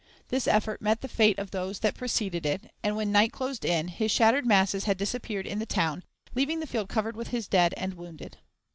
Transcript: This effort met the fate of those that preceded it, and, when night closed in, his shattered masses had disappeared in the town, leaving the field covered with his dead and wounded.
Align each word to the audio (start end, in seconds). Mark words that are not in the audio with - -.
This 0.29 0.47
effort 0.47 0.81
met 0.81 1.01
the 1.01 1.07
fate 1.07 1.37
of 1.37 1.51
those 1.51 1.77
that 1.81 1.93
preceded 1.93 2.43
it, 2.43 2.71
and, 2.81 2.95
when 2.95 3.11
night 3.11 3.31
closed 3.31 3.63
in, 3.63 3.87
his 3.89 4.09
shattered 4.09 4.47
masses 4.47 4.85
had 4.85 4.97
disappeared 4.97 5.45
in 5.45 5.59
the 5.59 5.67
town, 5.67 6.03
leaving 6.33 6.59
the 6.59 6.65
field 6.65 6.89
covered 6.89 7.15
with 7.15 7.27
his 7.27 7.47
dead 7.47 7.75
and 7.77 7.93
wounded. 7.93 8.39